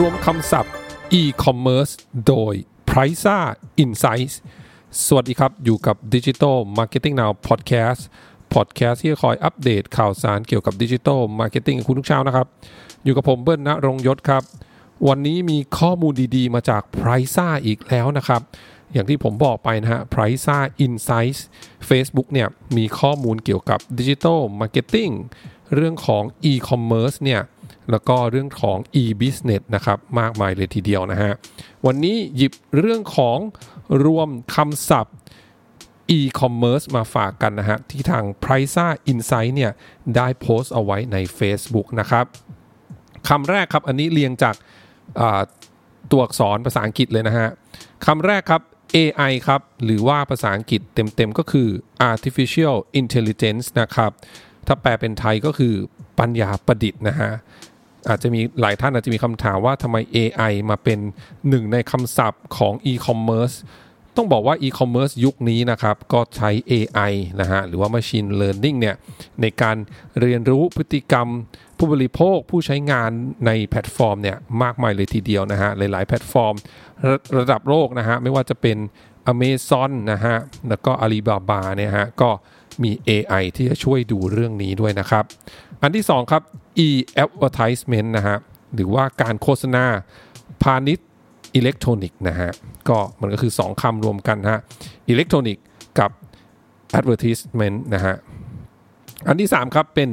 [0.00, 0.74] รวมคำศัพท์
[1.20, 1.92] e-commerce
[2.28, 2.54] โดย
[2.90, 3.38] p r i c e
[3.84, 4.34] Insights
[5.06, 8.00] สวัสดีครับ อยู่กับ Digital Marketing Now Podcast
[8.54, 12.46] Podcast ที่คอยอัปเดตข่าวสารเกี่ยวกับ Digital Marketing คุณทุกเช้านะครับ
[13.04, 14.42] อยู่กับผมเบิ้ลณรงค์ยศครับ
[15.08, 18.40] วันนี้มีข้อมูลดีๆ มาจาก p r i c e อีกแล้วนะครับ
[18.92, 20.56] อย่างที่ผมบอกไปนะฮะ p r i c e
[20.86, 21.40] Insights
[21.88, 25.12] Facebook เนี่ยมีข้อมูลเกี่ยวกับ Digital Marketing
[25.74, 27.40] เรื่องของ e-commerce เนี่ย
[27.90, 31.32] แล้วก็เรื่องของ e-business นะครับมากมายเลยทีเดียวนะฮะ
[31.86, 33.38] วันนี้หยิบเรื่องของ
[34.04, 35.16] รวมคำศัพท์
[36.18, 39.72] e-commerce มาฝากกันนะฮะที่ทาง p r i c e Insight เนี่ย
[40.16, 42.24] ได้โพสต์เอาไว้ใน Facebook นะครับ
[43.28, 44.54] คำแรกครับอันนี้เรียงจาก
[46.10, 47.48] ตัวอักษรภาษาอังกฤษเลยนะฮะ
[48.06, 48.62] คำแรกครับ
[48.96, 51.68] AI ครับ หรือว่าภาษาอังกฤษเต็มๆ ก็คือ
[52.10, 54.10] artificial intelligence นะครับ
[54.66, 55.74] ถ้าแปลเป็นไทยก็คือ
[56.18, 57.30] ปัญญาประดิษฐ์นะฮะ
[58.08, 60.98] อาจจะมีหลายท่านอาจจะมีคำถามว่าทำไม AI มาเป็น
[61.48, 63.56] หนึ่งในคำศัพท์ของ e-commerce
[64.16, 68.96] ต้องบอกว่า e-commerce ยุคนี้นะครับ ก็ใช้ AI นะฮะ หรือว่า machine learning เนี่ย
[69.40, 69.76] ในการ
[70.20, 71.28] เรียนรู้พฤติกรรม
[71.78, 73.10] ผู้บริโภคผู้ใช้งาน
[73.46, 76.54] ในแพลตฟอร์มเนี่ย มากมายเลยทีเดียวนะฮะ หลาย ๆ แพลตฟอร์ม
[77.06, 78.78] ระระดับโลกนะฮะ ไม่ว่าจะเป็น
[79.32, 80.36] Amazon นะฮะ
[80.68, 82.30] แล้วก็ Alibaba เนี่ยฮะ ก็
[82.82, 85.24] มี AI ที่จะช่วยดูเรื่องนี้ด้วยนะครับ
[85.82, 86.42] อันที่ 2 ครับ
[86.86, 88.36] e-advertisement นะฮะ
[88.74, 89.84] หรือว่าการโฆษณา
[90.62, 91.06] พาณิชย์
[91.54, 92.50] อิเล็กทรอนิกส์นะฮะ
[92.88, 94.60] ก็มันก็คือ 2คำรวมกันฮะ
[95.08, 95.64] อิเล็กทรอนิกส์
[95.98, 96.10] กับ
[96.98, 98.14] advertisement นะฮะ
[99.28, 100.10] อันที่ 3 ครับเป็น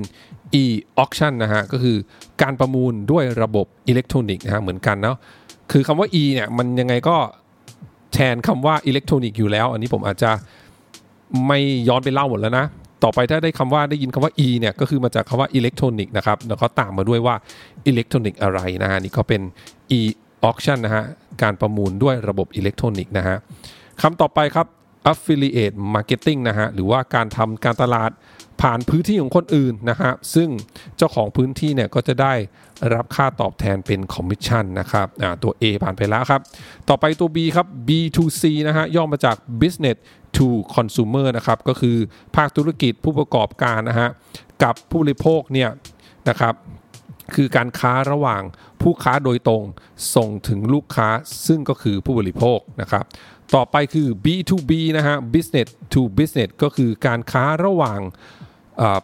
[0.62, 1.98] e-auction นะฮะก็คือ
[2.42, 5.18] การประมูลด้วยระบบอิเล็กทรอนิกส์นะฮะเหมือนกันเนาะ
[5.72, 7.18] คือคำว่า e เนี่ยมันยังไงก็
[8.14, 10.32] แทนคำว่าอิเล็กทรอนิกส์อยู่แล้ว อันนี้ผมอาจจะ
[11.48, 12.66] ไม่ย้อนไปเล่าหมดแล้วนะ
[13.04, 17.36] ต่อไปถ้าได้คำว่าได้ยินคำว่า e เนี่ยก็คือมาจากคำว่าอิเล็กทรอนิกส์นะครับแล้วก็ตามมาด้วยว่า
[17.88, 19.42] อิเล็กทรอนิกส์อะไรนะฮะนี่ก็เป็น
[19.98, 20.00] e
[20.50, 21.04] auction นะฮะ
[21.42, 23.38] การประมูลด้วยระบบอิเล็กทรอนิกส์นะฮะ
[24.02, 24.68] คำต่อไปครับ
[25.12, 28.12] affiliate marketing นะฮะหรือว่าการทำการตลาด
[28.62, 30.50] ผ่านพื้นที่ของคนอื่นนะฮะซึ่ง
[30.98, 32.34] เจ้าของพื้นที่เนี่ยก็จะได้
[32.96, 35.08] รับค่าตอบแทนเป็นคอมมิชชั่นนะครับ
[35.44, 36.42] ตัว A ผ่านไปแล้วครับ
[36.90, 39.98] ต่อไปตัว B ครับ B2C นะฮะย่อมาจาก business
[40.38, 41.98] to consumer นะครับก็คือ
[42.36, 44.10] ภาคธุรกิจผู้ประกอบการนะฮะ
[44.64, 45.70] กับผู้บริโภคเนี่ย
[46.30, 46.54] นะครับ
[47.36, 48.44] คือการค้าระหว่าง
[48.82, 49.64] ผู้ค้าโดยตรง
[50.16, 51.10] ส่งถึงลูกค้า
[51.48, 53.06] ซึ่งก็คือผู้บริโภคนะครับ
[53.56, 58.00] ต่อไปคือ B2B นะฮะ business to business ก็คือการค้าระหว่าง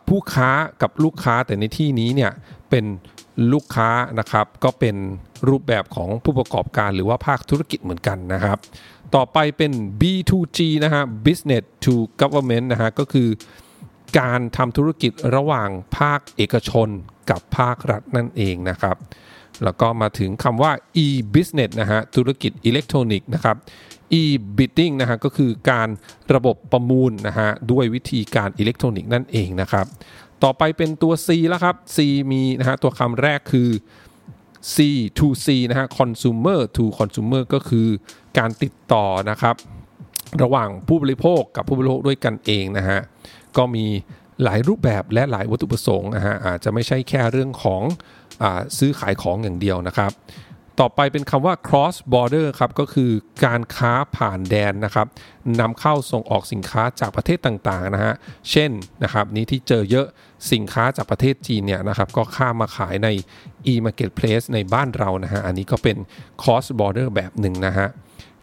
[0.08, 0.50] ผู้ค้า
[0.82, 2.32] กับลูกค้าแต่ในที่นี้เนี่ย
[2.70, 2.86] เป็น
[3.54, 4.96] ลูกค้านะครับก็เป็น
[5.50, 8.58] รูปแบบของผู้ประกอบการหรือว่าภาคธุรกิจเหมือนกันนะครับ
[9.16, 9.72] ต่อไปเป็น
[10.02, 13.28] B2G นะฮะ business to government นะฮะก็คือ
[14.20, 16.90] การทำธุรกิจระหว่างภาคเอกชน
[17.30, 18.98] กับภาครัฐนั่นเองนะครับ
[19.64, 20.72] แล้วก็มาถึงคำว่า
[21.06, 23.56] e-business นะฮะธุรกิจอิเล็กทรอนิกส์นะครับ
[24.22, 25.90] e-bidding นะฮะก็คือการ
[26.34, 29.86] ระบบประมูลนะฮะด้วยวิธีการอิเล็กทรอนิกส์นั่นเองนะครับ
[30.44, 31.98] ต่อไปเป็นตัว C แล้วครับ C
[32.32, 33.70] มีนะฮะตัวคำแรกคือ
[34.76, 34.78] C
[35.18, 37.88] to C นะฮะ consumer to consumer ก็คือ
[38.38, 39.56] การติดต่อนะครับ
[40.44, 43.00] ระหว่างผู้บริโภคกับผู้บริโภคด้วยกันเองนะฮะ
[43.58, 43.86] ก็มี
[44.44, 47.82] หลายรูปแบบและหลายวัตถุประสงค์นะฮะอาจจะไม่ใช่แค่เรื่องของ
[48.42, 48.44] อ
[48.78, 50.12] ซื้อขายของอย่างเดียวนะครับ
[50.82, 53.12] ต่อไปเป็นคำว่า cross border ครับก็คือ
[53.46, 55.08] การค้าผ่านแดนนะครับ
[55.60, 58.14] นำเข้าส่งออกสินค้าจากประเทศต่างๆนะฮะ
[58.52, 58.72] เช่น
[59.04, 60.08] นะครับนี้ที่เจอเยอะ
[60.52, 63.10] สินค้าจากประเทศจีนเนี่ยนะครับก็ข้ามมาขายใน
[63.72, 65.98] e-marketplace ในบ้านเรานะฮะอันนี้ก็เป็น
[66.42, 67.88] cross border แบบหนึ่งนะฮะ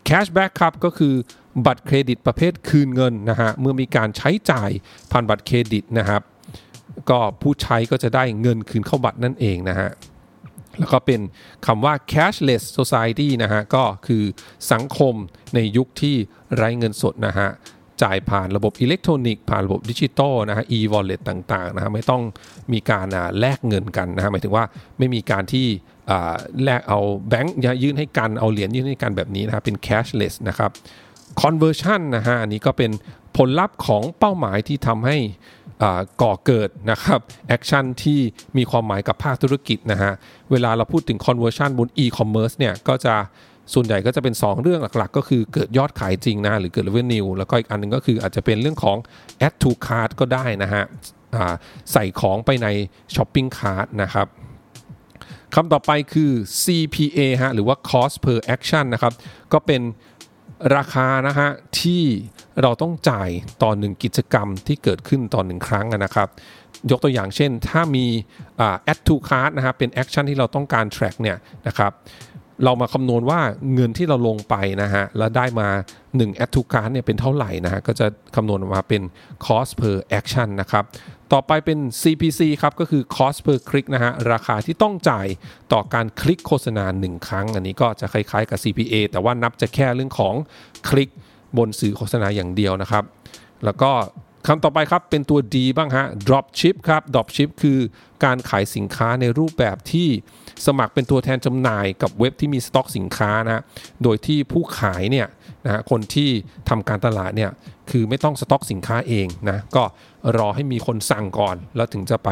[0.08, 1.14] cashback ครับก็คือ
[1.66, 4.70] บัตรเครดิตประเภทคืนเงินนะฮะเมื่อมีการใช้จ่าย
[5.10, 6.22] ผ่านบัตรเครดิตนะครับ
[7.10, 9.90] ก็ผู้ใช้ก็จะได้เงินคืนเข้าบัตรนั่นเองนะฮะ
[10.78, 11.20] แล้วก็เป็น
[11.66, 14.22] คำว่า cashless society นะฮะก็คือ
[14.72, 15.14] สังคม
[15.54, 16.16] ในยุคที่
[16.56, 17.48] ไร้เงินสดนะฮะ
[18.02, 22.22] จ่ายผ่านระบบอิเล็กทรอนิกส์ผ่านระบบดิจิตอลนะฮะ e-wallet ต่างๆนะฮะไม่ต้อง
[22.72, 23.06] มีการ
[23.38, 24.64] แลกเงินกันนะฮะหมายถึงว่า
[24.98, 25.66] ไม่มีการที่
[26.64, 30.70] แลกเอาแบงค์ยื่นให้กันเอาเหรียญยื่นให้กันแบบนี้นะครับเป็น cashless นะครับ
[31.42, 32.90] conversion นะฮะอันนี้ก็เป็น
[33.36, 35.18] ผลลัพธ์ของเป้าหมายที่ทำให้
[36.22, 38.20] ก่อเกิดนะครับแอคชั่นที่
[38.56, 40.12] มีความหมายกับภาคธุรกิจนะฮะ
[40.50, 43.14] เวลาเราพูดถึง conversion บน e-commerce เนี่ยก็จะ
[43.74, 48.96] ส่วนใหญ่ก็จะเป็น 2 เรื่องหลักๆ ก็คือเกิดยอดขายจริงนะหรือเกิด revenue แล้วก็อีกอันนึงก็คืออาจจะเป็นเรื่องของ
[49.46, 50.84] add to cart ก็ได้นะฮะ
[51.92, 52.66] ใส่ของไปใน
[53.14, 54.26] shopping cart นะครับ
[55.54, 56.30] คำต่อไปคือ
[56.62, 59.12] CPA ฮะหรือว่า cost per action นะครับ
[59.52, 59.82] ก็เป็น
[60.76, 61.50] ราคานะฮะ
[61.80, 62.02] ที่
[62.62, 63.30] เราต้องจ่าย
[63.62, 66.28] ต่อหนึ่งกิจกรรมที่เกิดขึ้นต่อหนึ่งครั้งนะครับ
[66.90, 68.06] ยกตัวอย่างเช่น ถ้ามี
[68.92, 71.36] add to cart นะครับเป็นแอคชั่นที่เราต้องการ track เนี่ย
[71.66, 71.92] นะครับ
[72.64, 73.40] เรามาคำนวณว่า
[73.74, 75.68] เงินที่เราลงไปนะฮะแล้วได้มา
[76.06, 78.06] 1 add to cart เนี่ยเป็นเท่าไหร่นะฮะก็จะ
[78.36, 79.02] คำนวณออกมาเป็น
[79.44, 80.84] cost per action นะครับ
[81.32, 85.26] ต่อไปเป็น CPC ครับก็คือ cost per click นะฮะราคาที่ต้องจ่าย
[85.72, 90.34] ต่อการคลิกโฆษณา 1 ครั้ง อันนี้ก็จะคล้ายๆกับ CPA แต่ว่านับจะแค่เรื่องของ
[90.88, 91.08] คลิก
[91.58, 93.04] บนสื่อโฆษณาอย่างเดียวนะครับ
[93.64, 93.90] แล้วก็
[94.46, 97.78] คำต่อไปครับเป็นตัว D บ้างฮะ drop ship ครับ drop ship คือ
[98.24, 100.08] การขายสินค้าในรูปแบบที่
[100.66, 103.62] สมัครเป็นตัวแทนจำหน่ายกับเว็บที่มีสต็อกสินค้านะ
[104.02, 105.26] โดยที่ผู้ขายเนี่ย
[105.64, 106.30] นะคนที่
[106.68, 107.50] ทำการตลาดเนี่ย
[107.90, 109.84] คือไม่ต้องสต็อกสินค้าเองนะก็
[110.38, 112.30] รอให้มีคนสั่งก่อน แล้วถึงจะไป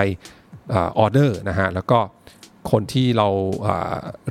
[0.73, 1.99] ออเดอร์นะฮะแล้วก็
[2.73, 3.29] คนที่เรา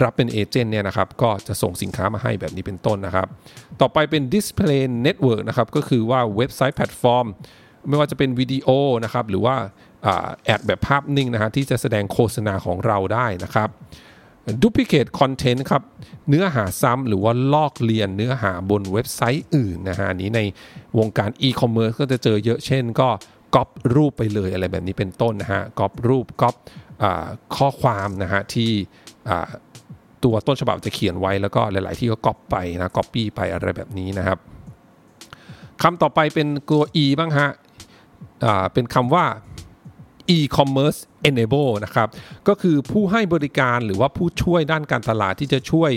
[0.04, 3.28] รับเป็น agent เนี่ยนะครับก็จะส่งสินค้ามาให้แบบนี้เป็นต้นนะครับ
[3.82, 7.28] ต่อไปเป็น Display Network นะครับก็คือว่าเว็บไซต์แพลตฟอร์ม
[7.88, 8.68] ไม่ว่าจะเป็นวิดีโอ
[9.04, 9.56] นะครับหรือว่า
[10.46, 13.70] ad แบบภาพนิ่งนะฮะที่จะแสดงโฆษณาของเราได้นะครับ
[14.62, 15.84] Duplicate Content ครับ
[16.30, 20.42] เนื้อหาซ้ำหรือว่าลอกเลียนเนื้อหาบนเว็บไซต์อื่นนะฮะนี้ใน
[20.98, 23.10] วงการ e-commerce ก็จะเจอเยอะเช่นก็
[23.56, 26.56] ก๊อปรูปไปเลยอะไรแบบนี้เป็นต้นนะฮะก๊อปรูปก๊อป
[27.56, 28.72] ข้อความนะฮะที่
[30.24, 34.38] ตัวต้นฉบับจะเขียนไว้แล้วก็หลาย ๆ ที่ก็ก๊อปไปนะก๊อปปี้ไปอะไรแบบนี้นะครับ
[35.84, 37.50] คำต่อไปเป็นตัว e บ้างฮะ
[38.74, 39.26] เป็นคำว่า
[40.38, 41.00] e-commerce
[41.30, 42.08] enable นะครับ
[42.48, 45.92] ก็คือผู้ให้บริการหรือว่าผู้ช่วยด้านการตลาดที่จะช่วย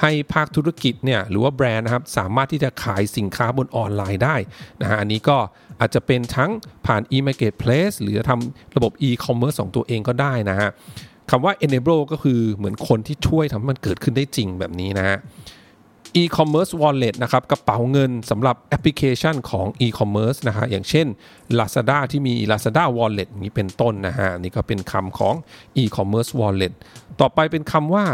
[0.00, 4.36] ให้ภาคธุรกิจเนี่ยหรือว่าแบรนด์นะครับสามารถที่จะขายสินค้าบนออนไลน์ได้
[4.80, 5.38] นะฮะอันนี้ก็
[5.80, 6.50] อาจจะเป็นทั้ง
[6.86, 10.70] ผ่าน e-marketplace หรือทำระบบ e-commerce ของตัวเองก็ได้นะฮะ
[11.30, 15.18] คำว่า enable ก็คือเหมือนคนที่ช่วยทำให้มันเกิดขึ้นได้จริงแบบนี้นะฮะ
[16.20, 21.06] e-commerce wallet นะครับกระเป๋าเงินสำหรับแอปพลิเคชันของ e-commerce นะฮะอย่างเช่น
[21.58, 25.34] Lazada ที่มี Lazada wallet นี้เป็นต้นนะฮะนี่ก็เป็นคำของ
[25.82, 26.72] e-commerce wallet
[27.20, 28.06] ต่อไปเป็นคำว่า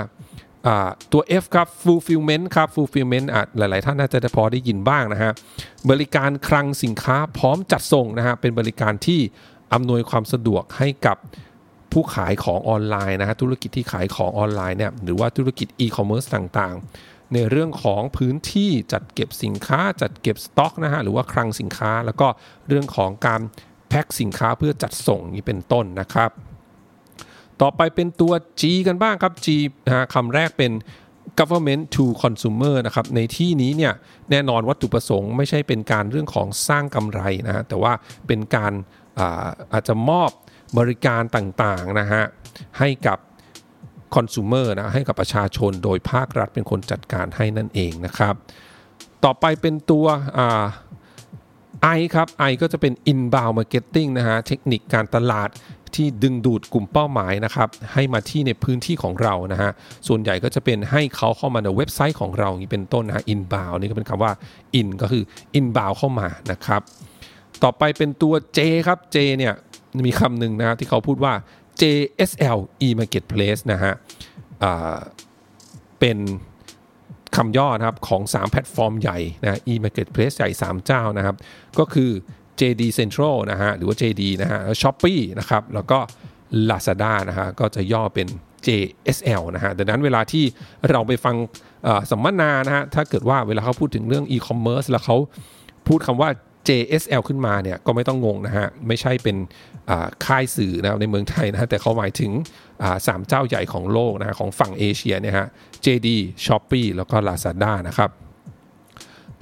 [1.13, 5.33] ตัว F ครับ fulfillment ครับ fulfillment อะหลาย ๆ ท่านน่าจะพอได้ยินบ้างนะฮะ
[5.91, 9.21] บริการคลังสินค้าพร้อมจัดส่งนะฮะเป็นบริการที่
[9.75, 11.17] อำนวยความสะดวกให้กับ
[11.93, 22.29] ผู้ขายของออนไลน์นะฮะธุรกิจที่ขายของออนไลน์เนี่ยหรือว่าธุรกิจ e-commerce ต่าง ๆ ในเรื่องของพื้นที่จัดเก็บสินค้าจัดเก็บสต็อกนะฮะหรือว่าคลังสินค้า แล้วก็
[22.69, 23.41] เรื่องของการ
[23.89, 26.31] แพ็คสินค้าเพื่อจัดส่งนี้เป็นต้นนะครับ
[27.61, 29.47] ต่อไปเป็นตัว G กันบ้างครับ G
[29.87, 30.73] นะฮะคำแรกเป็น
[31.39, 33.93] government to consumer นะครับในที่นี้เนี่ย
[34.31, 37.93] แน่นอนวัตถุประสงค์ไม่ใช่เป็นการเรื่องของสร้างกำไรนะฮะแต่ว่า
[38.27, 38.73] เป็นการ
[39.19, 40.31] อาอาจจะมอบ
[40.79, 42.23] บริการต่างๆนะฮะ
[42.79, 43.19] ให้กับ
[44.17, 48.35] คอน sumer นะให้กับประชาชนโดยภาครัฐเป็นคนจัดการให้นั่นเองนะครับ
[49.25, 50.07] ต่อไปเป็นตัว
[51.83, 55.51] ไอครับไอก็จะเป็น inbound marketing นะฮะเทคนิคการตลาด
[55.95, 59.71] ที่ดึงดูดกลุ่มเป้าหมายนะครับให้มาที่ในพื้นที่ของเรานะฮะ
[60.09, 64.33] ส่วนใหญ่ก็จะเป็นให้เขาเข้ามาในเว็บไซต์ของเรานี่เป็นต้นนะฮะ inbound นี่ก็เป็นคำว่า
[64.81, 65.23] in ก็คือ
[65.59, 66.81] inbound เข้ามานะครับ
[67.63, 69.55] ต่อไปเป็นตัว J ครับ J เนี่ย
[70.07, 71.33] มีคำหนึ่งนะที่เขาพูดว่า
[71.83, 73.95] JSL e-marketplace นะฮะ
[76.01, 76.19] เป็น
[77.37, 81.37] คำย่อนะครับของ 3 แพลตฟอร์มใหญ่นะ e-marketplace ใหญ่ 3 เจ้านะครับ
[81.79, 82.11] ก็คือ
[82.61, 85.99] JD Central นะฮะหรือว่า JD นะฮะแล้ว Shopee นะครับแล้วก็
[86.69, 88.29] Lazada นะฮะก็จะย่อเป็น
[88.67, 90.45] JSL นะฮะดังนั้นเวลาที่
[90.91, 91.37] เราไปฟัง
[92.11, 95.17] สัมมนานะฮะถ้าเกิดว่าเวลาเขาพูดถึงเรื่อง e-commerce แล้วเขา
[95.89, 96.31] พูดคำว่า
[96.69, 99.37] JSL ขึ้นมาเนี่ยก็ไม่ต้องงงนะฮะ ไม่ใช่เป็น
[100.25, 102.33] ค่ายสื่อนะในเมืองไทยนะแต่เขาหมายถึง
[103.07, 105.49] สามเจ้าใหญ่ของโลกนะของฝั่งเอเชียเนี่ยฮะ
[105.85, 106.09] JD
[106.45, 108.11] Shopee แล้วก็ Lazada นะครับ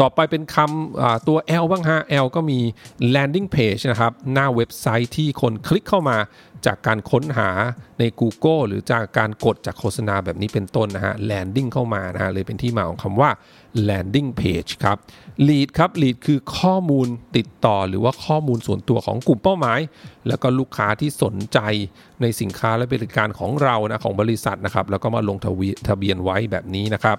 [0.01, 2.59] ต่อไปเป็นคำตัว L บ้างฮะ L ก็มี
[3.15, 6.17] landing page นะครับ หน้าเว็บไซต์ที่คนคลิกเข้ามา
[6.67, 7.51] จากการค้นหา
[7.99, 13.31] ใน Google หรือจากการกดจากโฆษณาแบบนี้เป็นต้นนะฮะ landing เข้ามานะฮะเลยเป็นที่มาของคำว่า
[13.89, 14.97] landing page ครับ
[15.49, 19.81] lead ครับ lead คือข้อมูลติดต่อหรือว่าข้อมูลส่วนตัวของกลุ่มเป้าหมาย
[20.29, 21.59] แล้วก็ลูกค้าที่สนใจ
[22.23, 25.39] ในสินค้าและบริการของเรานะของบริษัทนะครับ แล้วก็มาลง
[25.89, 27.19] ทะเบียนไว้แบบนี้นะครับ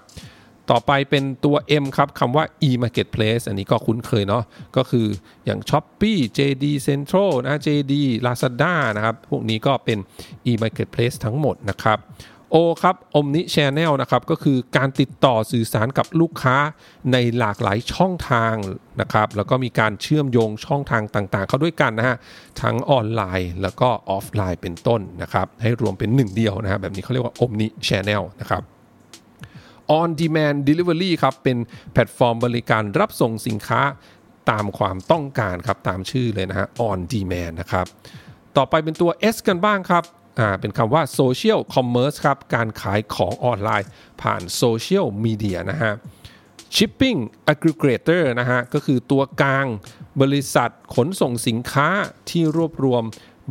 [0.70, 4.44] ต่อไปเป็นตัว M ครับคำว่า e-marketplace อันนี้ก็คุ้นเคยเนาะ
[4.76, 5.06] ก็คือ
[5.44, 7.94] อย่าง Shopee JD Central นะ JD
[8.26, 9.98] Lazada นะครับ พวกนี้ก็เป็น
[10.50, 11.98] e-marketplace ทั้งหมดนะครับ
[12.54, 16.56] O ครับ Omni Channel นะครับก็คือการติดต่อสื่อสารกับลูกค้า
[17.12, 18.54] ในหลากหลายช่องทาง
[19.00, 22.16] นะครับแล้วก็มีการเชื่อมโยงช่องทางต่างๆ เข้าด้วยกันนะฮะ
[22.62, 28.62] ทั้งออนไลน์แล้วก็ออฟไลน์เป็นต้นนะครับให้รวมเป็นหนึ่งเดียวนะฮะแบบนี้เขาเรียกว่า Omni Channel นะครับ
[29.98, 31.58] on demand delivery ครับเป็น
[31.92, 33.82] แพลตฟอร์มบริการรับส่งสินค้า
[34.50, 37.86] ตามความต้องการครับตามชื่อเลยนะฮะ on demand นะครับ
[38.56, 40.04] ต่อไปเป็นตัว S กันบ้างครับ
[40.40, 43.88] อ่าเป็นคำว่า social commerce ครับการขายของออนไลน์
[44.22, 45.92] ผ่าน social media นะฮะ
[46.76, 47.18] shipping
[47.52, 49.66] aggregator นะฮะก็คือตัวกลาง
[50.22, 51.88] บริษัทขนส่งสินค้า
[52.30, 53.02] ที่รวบรวม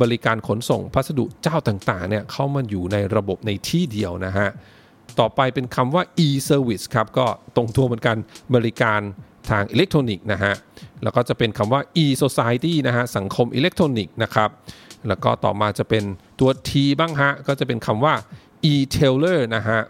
[0.02, 4.48] บริการขนส่งพัสดุเจ้าต่างๆเนี่ยเข้ามาอยู่ในระบบในที่เดียวนะฮะ
[5.20, 7.26] ต่อไปเป็นคำว่า e-service ครับก็
[7.56, 8.16] ตรงตัวเหมือนกัน
[8.54, 9.00] บริการ
[9.50, 10.54] ทางอิเล็กทรอนิกส์นะฮะ
[11.02, 14.50] แล้วก็จะเป็นคำว่า e-society นะฮะสังคมอิเล็กทรอนิกส์นะครับ
[15.08, 16.04] แล้วก็ต่อมาจะเป็น
[16.40, 18.14] ตัว T บ้างฮะก็จะเป็นคำว่า
[18.72, 19.80] e-tailer นะฮะ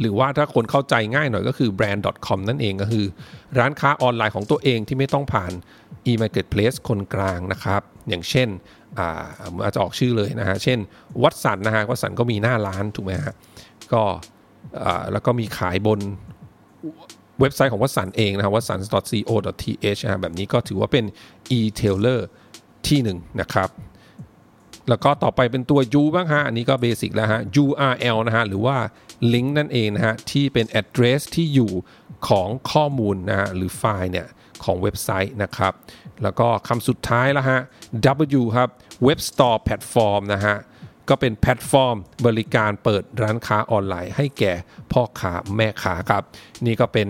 [0.00, 3.06] หรือว่าถ้าคนเข้าใจง่ายหน่อยก็คือ brand.com นั่นเองก็คือ
[3.58, 5.52] ร้านค้าออนไลน์ของตัวเองที่ไม่ต้องผ่าน
[6.10, 8.48] e-marketplace คนกลางนะครับ อย่างเช่น
[8.98, 10.78] อาจจะออกชื่อเลยนะฮะ เช่น
[11.22, 13.34] วัดสันนะฮะวัดสันก็มีหน้าร้านถูกไหมฮะ
[13.94, 14.04] ก็
[15.12, 16.00] แล้วก็มีขายบน
[17.40, 18.78] เว็บไซต์ของวัดสันเองนะครับวัดสัน
[19.08, 21.04] .co.th นะแบบนี้ก็ถือว่าเป็น
[21.58, 22.20] e-tailer
[22.86, 23.70] ที่หนึ่งนะครับ
[24.88, 28.76] แล้วก็ต่อไปเป็นตัว U บ้างฮะ อันนี้ก็เบสิกแล้วฮะ URL นะฮะ หรือว่า
[29.34, 31.72] ลิงก์นั่นเองนะฮะ ที่เป็น address ที่อยู่
[32.28, 34.26] ของข้อมูลนะฮะ หรือไฟล์เนี่ย
[34.64, 35.72] ของเว็บไซต์นะครับ
[36.22, 37.60] แล้วก็คำสุดท้ายแล้วฮะ
[38.38, 38.68] W ครับ
[39.06, 40.56] Web Store Platform นะฮะ
[41.10, 44.52] ก็เป็นแพลตฟอร์ม บริการเปิดร้านค้าออนไลน์ ให้แก่
[44.92, 46.22] พ่อค้าแม่ค้าครับ
[46.66, 47.08] นี่ก็เป็น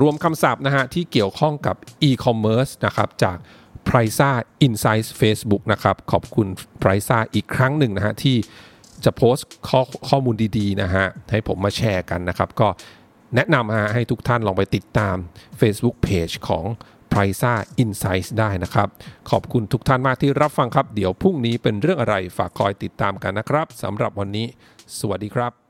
[0.00, 1.76] รวมคำศัพท์นะฮะที่เกี่ยวข้องกับ
[2.08, 3.36] e-commerce นะครับจาก
[3.88, 4.30] p r i z a
[4.66, 6.48] Insights Facebook นะครับขอบคุณ
[6.82, 8.36] p r i z a อีกครั้งหนึ่งนะฮะที่
[9.04, 12.68] จะโพสต์ข้อข้อมูลดีๆนะฮะให้ผมมาแชร์กันนะครับ ก็
[13.34, 15.16] แนะนำฮะให้ทุกท่านลองไปติดตาม
[15.60, 16.64] Facebook Page ของ
[17.16, 18.88] p r i z a Insights ได้นะครับ
[19.30, 24.46] ขอบคุณทุกท่านมากที่รับฟังครับ เดี๋ยวพรุ่งนี้เป็นเรื่องอะไรฝากคอยติดตามกันนะครับสำหรับวันนี้
[24.98, 25.65] สวัสดีครับ